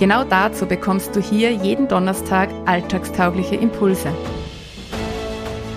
[0.00, 4.10] Genau dazu bekommst du hier jeden Donnerstag alltagstaugliche Impulse.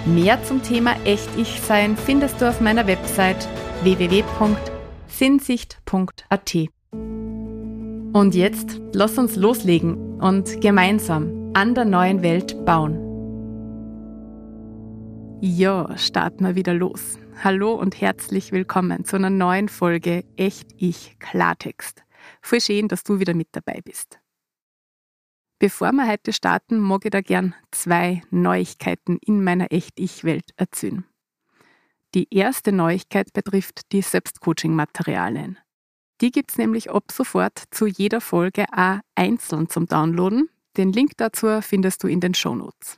[0.05, 3.49] Mehr zum Thema Echt-Ich-Sein findest du auf meiner Website
[3.81, 6.55] www.sinnsicht.at.
[8.13, 12.97] Und jetzt lass uns loslegen und gemeinsam an der neuen Welt bauen.
[15.41, 17.19] Ja, starten wir wieder los.
[17.43, 22.02] Hallo und herzlich willkommen zu einer neuen Folge Echt Ich Klartext.
[22.43, 24.19] Voll schön, dass du wieder mit dabei bist.
[25.59, 31.05] Bevor wir heute starten, mag ich da gern zwei Neuigkeiten in meiner Echt-Ich-Welt erzählen.
[32.13, 35.57] Die erste Neuigkeit betrifft die Selbstcoaching-Materialien.
[36.19, 40.49] Die gibt es nämlich ab sofort zu jeder Folge auch einzeln zum Downloaden.
[40.75, 42.97] Den Link dazu findest du in den Shownotes.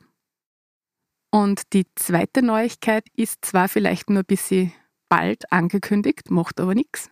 [1.30, 4.72] Und die zweite Neuigkeit ist zwar vielleicht nur ein bisschen
[5.08, 7.10] bald angekündigt, macht aber nichts.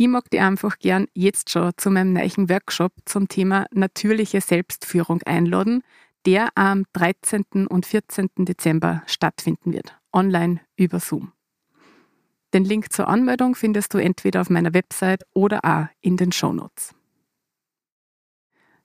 [0.00, 5.24] Ich mag dich einfach gern jetzt schon zu meinem neuen Workshop zum Thema natürliche Selbstführung
[5.24, 5.82] einladen,
[6.24, 7.66] der am 13.
[7.66, 8.28] und 14.
[8.36, 11.32] Dezember stattfinden wird, online über Zoom.
[12.54, 16.94] Den Link zur Anmeldung findest du entweder auf meiner Website oder auch in den Shownotes.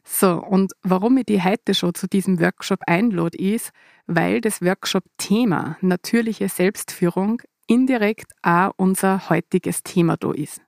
[0.04, 3.70] So, und warum ich die heute schon zu diesem Workshop einlade, ist,
[4.08, 10.60] weil das Workshop-Thema natürliche Selbstführung indirekt auch unser heutiges Thema da ist.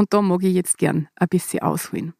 [0.00, 2.14] Und da mag ich jetzt gern ein bisschen ausholen.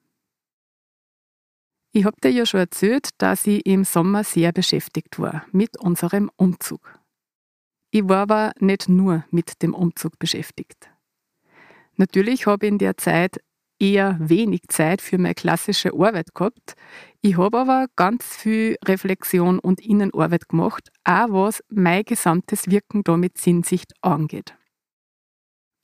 [1.92, 6.31] Ich habe dir ja schon erzählt, dass ich im Sommer sehr beschäftigt war mit unserem
[6.36, 7.01] Umzug.
[7.91, 10.91] Ich war aber nicht nur mit dem Umzug beschäftigt.
[11.96, 13.41] Natürlich habe ich in der Zeit
[13.79, 16.74] eher wenig Zeit für meine klassische Arbeit gehabt.
[17.23, 23.17] Ich habe aber ganz viel Reflexion und Innenarbeit gemacht, auch was mein gesamtes Wirken da
[23.17, 24.55] mit Sinnsicht angeht.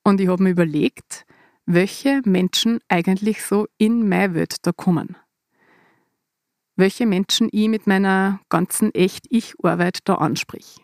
[0.05, 1.25] Und ich habe mir überlegt,
[1.67, 5.17] welche Menschen eigentlich so in meine Welt da kommen.
[6.77, 10.77] Welche Menschen ich mit meiner ganzen Echt-Ich-Arbeit da ansprich.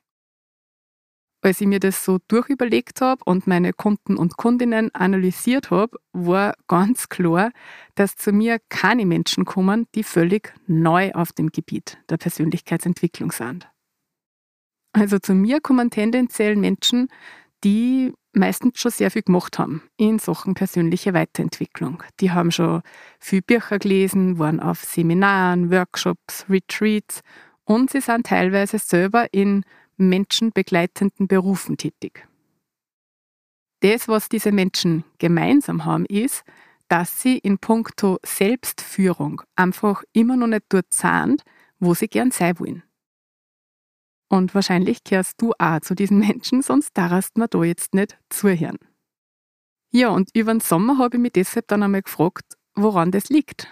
[1.44, 6.54] Als ich mir das so durchüberlegt habe und meine Kunden und Kundinnen analysiert habe, war
[6.68, 7.50] ganz klar,
[7.96, 13.68] dass zu mir keine Menschen kommen, die völlig neu auf dem Gebiet der Persönlichkeitsentwicklung sind.
[14.92, 17.08] Also zu mir kommen tendenziell Menschen,
[17.64, 22.02] die meistens schon sehr viel gemacht haben in Sachen persönliche Weiterentwicklung.
[22.20, 22.82] Die haben schon
[23.18, 27.20] viel Bücher gelesen, waren auf Seminaren, Workshops, Retreats
[27.64, 29.64] und sie sind teilweise selber in
[29.96, 32.26] menschenbegleitenden Berufen tätig.
[33.80, 36.44] Das, was diese Menschen gemeinsam haben, ist,
[36.88, 41.42] dass sie in puncto Selbstführung einfach immer noch nicht dort sind,
[41.80, 42.82] wo sie gern sein wollen.
[44.32, 48.78] Und wahrscheinlich kehrst du auch zu diesen Menschen, sonst darfst mir da jetzt nicht zuhören.
[49.90, 53.68] Ja, und über den Sommer habe ich mich deshalb dann einmal gefragt, woran das liegt,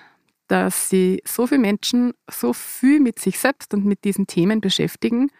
[0.48, 5.30] dass sie so viele Menschen so viel mit sich selbst und mit diesen Themen beschäftigen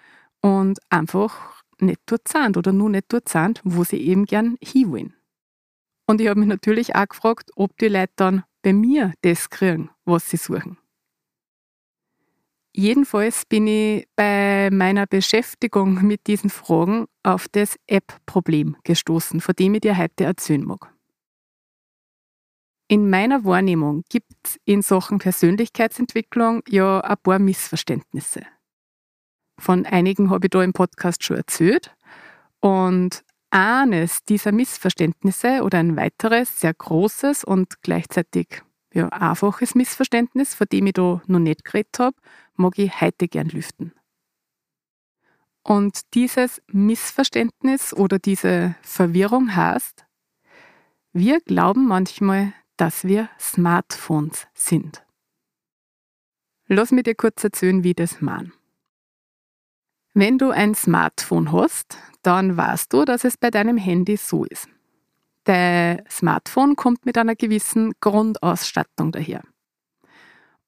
[0.41, 5.15] und einfach nicht dort sind oder nur nicht dort sind, wo sie eben gern hinwollen.
[6.07, 9.91] Und ich habe mich natürlich auch gefragt, ob die Leute dann bei mir das kriegen,
[10.07, 10.80] was sie suchen.
[12.73, 19.75] Jedenfalls bin ich bei meiner Beschäftigung mit diesen Fragen auf das App-Problem gestoßen, von dem
[19.75, 20.93] ich dir heute erzählen mag.
[22.87, 28.43] In meiner Wahrnehmung gibt es in Sachen Persönlichkeitsentwicklung ja ein paar Missverständnisse.
[29.59, 31.95] Von einigen habe ich da im Podcast schon erzählt.
[32.61, 40.67] Und eines dieser Missverständnisse oder ein weiteres, sehr großes und gleichzeitig ja, einfaches Missverständnis, von
[40.73, 42.17] dem ich da noch nicht geredet habe,
[42.61, 43.93] mag ich heute gern lüften.
[45.63, 50.07] Und dieses Missverständnis oder diese Verwirrung heißt,
[51.13, 55.05] wir glauben manchmal, dass wir Smartphones sind.
[56.67, 58.53] Lass mich dir kurz erzählen, wie das meine.
[60.15, 64.69] Wenn du ein Smartphone hast, dann weißt du, dass es bei deinem Handy so ist.
[65.45, 69.43] Dein Smartphone kommt mit einer gewissen Grundausstattung daher.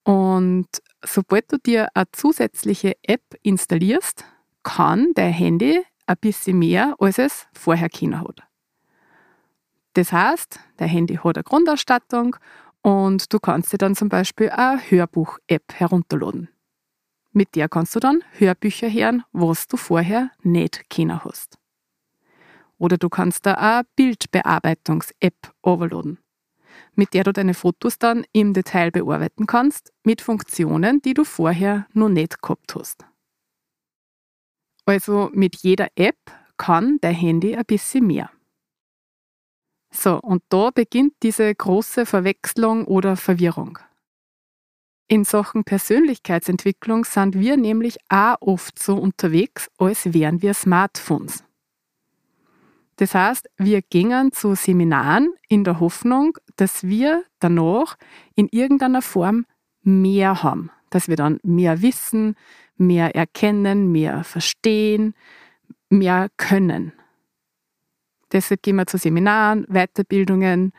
[0.03, 0.67] Und
[1.03, 4.25] sobald du dir eine zusätzliche App installierst,
[4.63, 8.43] kann dein Handy ein bisschen mehr, als es vorher kennen hat.
[9.93, 12.35] Das heißt, dein Handy hat eine Grundausstattung
[12.81, 16.49] Und du kannst dir dann zum Beispiel eine Hörbuch-App herunterladen.
[17.31, 21.57] Mit der kannst du dann Hörbücher hören, was du vorher nicht kennen hast.
[22.77, 26.19] Oder du kannst da eine Bildbearbeitungs-App overladen,
[26.95, 31.87] mit der du deine Fotos dann im Detail bearbeiten kannst, mit Funktionen, die du vorher
[31.93, 33.05] noch nicht gehabt hast.
[34.85, 36.17] Also mit jeder App
[36.57, 38.29] kann dein Handy ein bisschen mehr.
[39.91, 43.79] So, und da beginnt diese große Verwechslung oder Verwirrung.
[45.07, 51.43] In Sachen Persönlichkeitsentwicklung sind wir nämlich auch oft so unterwegs, als wären wir Smartphones.
[53.03, 57.97] Das heißt, wir gingen zu Seminaren in der Hoffnung, dass wir danach
[58.35, 59.45] in irgendeiner Form
[59.81, 62.37] mehr haben, dass wir dann mehr wissen,
[62.77, 65.15] mehr erkennen, mehr verstehen,
[65.89, 66.93] mehr können.
[68.31, 70.71] Deshalb gehen wir zu Seminaren, Weiterbildungen,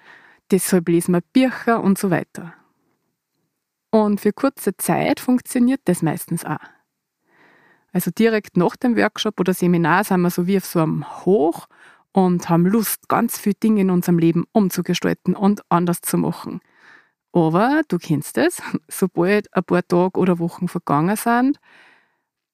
[0.50, 2.54] deshalb lesen wir Bücher und so weiter.
[3.90, 6.56] Und für kurze Zeit funktioniert das meistens auch.
[7.92, 11.66] Also direkt nach dem Workshop oder Seminar sind wir so wie auf so einem Hoch
[12.14, 16.60] und haben Lust, ganz viele Dinge in unserem Leben umzugestalten und anders zu machen.
[17.32, 21.58] Aber du kennst es, sobald ein paar Tage oder Wochen vergangen sind,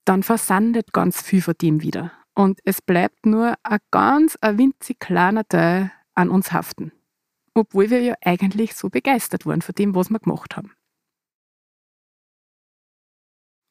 [0.03, 2.11] dann versandet ganz viel von dem wieder.
[2.33, 6.91] Und es bleibt nur ein ganz ein winzig kleiner Teil an uns haften.
[7.53, 10.71] Obwohl wir ja eigentlich so begeistert waren von dem, was wir gemacht haben.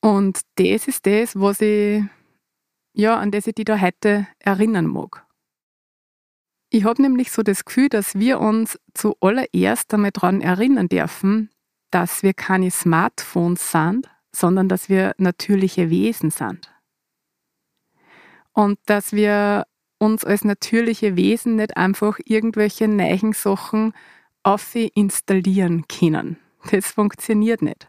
[0.03, 2.05] Und das ist das, was ich,
[2.93, 5.27] ja, an das ich dich da heute erinnern mag.
[6.73, 11.51] Ich habe nämlich so das Gefühl, dass wir uns zuallererst einmal daran erinnern dürfen,
[11.91, 16.73] dass wir keine Smartphones sind, sondern dass wir natürliche Wesen sind.
[18.53, 19.67] Und dass wir
[19.99, 23.93] uns als natürliche Wesen nicht einfach irgendwelche neuen Sachen
[24.45, 26.39] auf installieren können.
[26.71, 27.89] Das funktioniert nicht.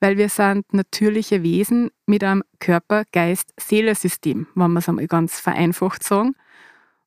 [0.00, 5.40] Weil wir sind natürliche Wesen mit einem Körper, Geist, Seele-System, wenn wir es einmal ganz
[5.40, 6.36] vereinfacht sagen.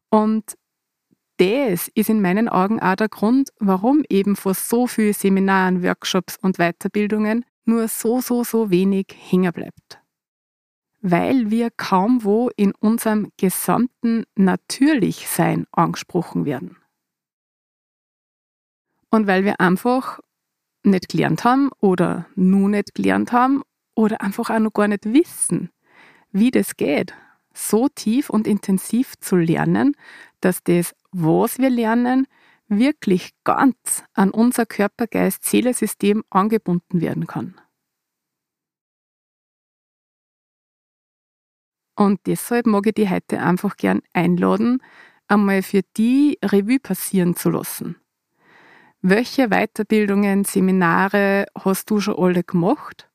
[0.10, 0.58] Und
[1.40, 6.38] das ist in meinen Augen auch der Grund, warum eben vor so vielen Seminaren, Workshops
[6.42, 10.02] und Weiterbildungen nur so, so, so wenig hängen bleibt.
[11.02, 16.76] Weil wir kaum wo in unserem gesamten Natürlichsein angesprochen werden.
[19.10, 20.20] Und weil wir einfach
[20.84, 23.64] nicht gelernt haben oder nur nicht gelernt haben
[23.96, 25.70] oder einfach auch noch gar nicht wissen,
[26.32, 27.14] wie das geht,
[27.54, 29.96] so tief und intensiv zu lernen,
[30.42, 32.28] dass das, was wir lernen,
[32.68, 37.60] wirklich ganz an unser Körper-Geist-Seele-System angebunden werden kann.
[41.96, 44.82] Und deshalb mag ich dich heute einfach gern einladen,
[45.28, 47.98] einmal für die Revue passieren zu lassen.
[49.02, 53.10] Welche Weiterbildungen, Seminare hast du schon alle gemacht?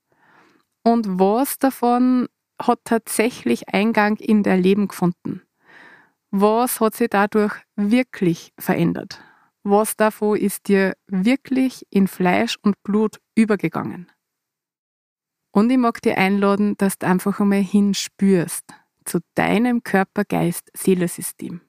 [0.82, 2.28] Und was davon
[2.60, 5.42] hat tatsächlich Eingang in dein Leben gefunden?
[6.36, 9.22] Was hat sich dadurch wirklich verändert?
[9.62, 14.10] Was davon ist dir wirklich in Fleisch und Blut übergegangen?
[15.52, 18.64] Und ich mag dir einladen, dass du einfach einmal hinspürst
[19.04, 21.60] zu deinem Körper-Geist-Seele-System.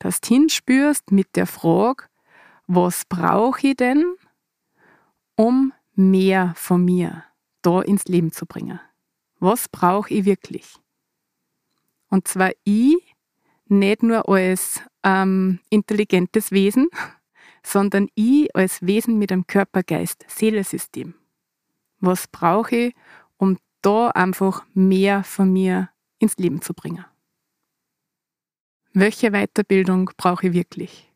[0.00, 2.06] Dass du hinspürst mit der Frage,
[2.66, 4.16] was brauche ich denn,
[5.36, 7.22] um mehr von mir
[7.62, 8.80] da ins Leben zu bringen?
[9.38, 10.74] Was brauche ich wirklich?
[12.08, 12.96] Und zwar ich
[13.70, 16.88] nicht nur als ähm, intelligentes Wesen,
[17.62, 21.14] sondern ich als Wesen mit einem Körper, Geist, Seelesystem.
[22.00, 22.94] Was brauche ich,
[23.36, 27.04] um da einfach mehr von mir ins Leben zu bringen?
[28.92, 31.12] Welche Weiterbildung brauche ich wirklich?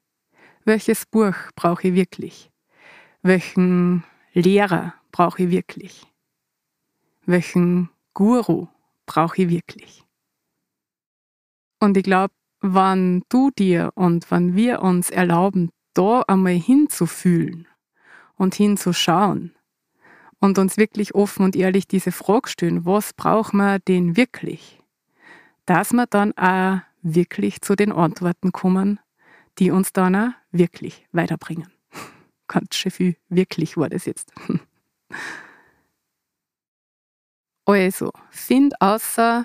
[0.65, 2.51] Welches Buch brauche ich wirklich?
[3.23, 6.07] Welchen Lehrer brauche ich wirklich?
[7.25, 8.69] Welchen Guru
[9.07, 10.05] brauche ich wirklich?
[11.81, 12.33] Und ich glaube,
[12.63, 17.67] wann du dir und wann wir uns erlauben, da einmal hinzufühlen
[18.37, 19.55] und hinzuschauen
[20.41, 24.81] und uns wirklich offen und ehrlich diese Frage stellen, was braucht man denn wirklich?
[25.67, 29.01] Dass wir dann auch wirklich zu den Antworten kommen,
[29.59, 31.71] die uns dann auch wirklich weiterbringen.
[32.49, 34.33] Ganz schön viel wirklich war das jetzt.
[37.65, 39.45] Also, find außer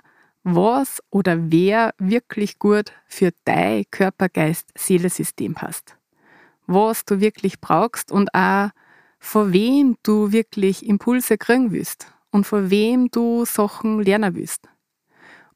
[0.56, 5.98] was oder wer wirklich gut für dein Körper, Geist, Seelesystem passt.
[6.66, 8.70] Was du wirklich brauchst und auch
[9.20, 14.68] von wem du wirklich Impulse kriegen willst und von wem du Sachen lernen willst.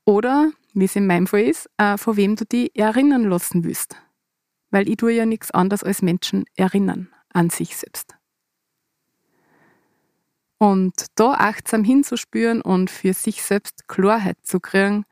[0.04, 3.96] Oder, wie es in meinem Fall ist, von wem du dich erinnern lassen willst.
[4.72, 7.10] Weil ich tue ja nichts anderes als Menschen erinnern.
[7.34, 8.16] an sich selbst.
[10.62, 15.06] Und da achtsam hinzuspüren und für sich selbst Klarheit zu kriegen,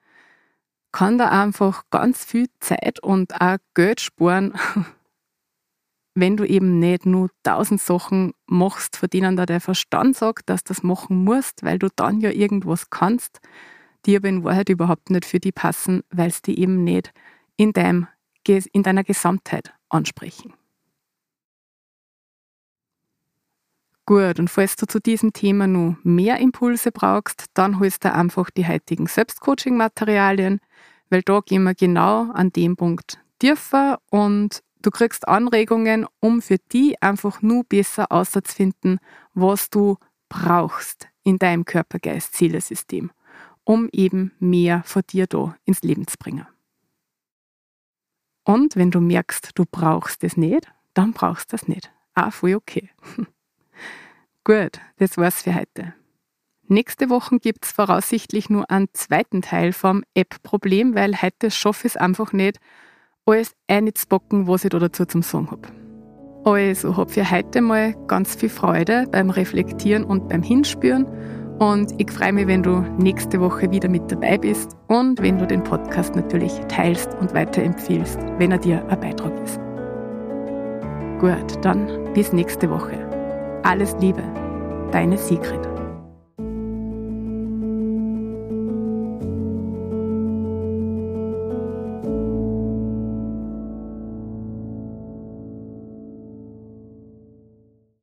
[0.91, 4.53] kann da einfach ganz viel Zeit und auch Geld sparen,
[6.13, 10.63] wenn du eben nicht nur tausend Sachen machst, von denen da der Verstand sagt, dass
[10.63, 13.41] du das machen musst, weil du dann ja irgendwas kannst,
[14.05, 17.11] die aber in Wahrheit überhaupt nicht für die passen, weil es die eben nicht
[17.57, 18.07] in, deinem,
[18.45, 20.53] in deiner Gesamtheit ansprechen.
[24.09, 28.49] Gut, und falls du zu diesem Thema noch mehr Impulse brauchst, dann holst du einfach
[28.49, 30.61] die heutigen Selbstcoaching-Materialien,
[31.11, 36.57] weil da gehen wir genau an dem Punkt tiefer und du kriegst Anregungen, um für
[36.71, 38.97] die einfach nur besser auszufinden,
[39.35, 39.97] was du
[40.27, 43.11] brauchst in deinem Körper-Geist-Zielesystem,
[43.63, 46.47] um eben mehr von dir da ins Leben zu bringen.
[48.43, 51.91] Und wenn du merkst, du brauchst es nicht, dann brauchst du das nicht.
[52.15, 52.89] Auch voll okay.
[54.49, 55.93] Gut, das war's für heute.
[56.67, 61.93] Nächste Woche gibt es voraussichtlich nur einen zweiten Teil vom App-Problem, weil heute schaffe ich
[61.93, 62.57] es einfach nicht,
[63.27, 65.67] alles einzupacken, was ich da dazu zum Sagen habe.
[66.45, 71.05] Also habe für heute mal ganz viel Freude beim Reflektieren und beim Hinspüren
[71.59, 75.45] und ich freue mich, wenn du nächste Woche wieder mit dabei bist und wenn du
[75.45, 79.59] den Podcast natürlich teilst und weiterempfiehlst, wenn er dir ein Beitrag ist.
[81.19, 83.08] Gut, dann bis nächste Woche.
[83.63, 84.23] Alles Liebe,
[84.91, 85.68] deine Sigrid.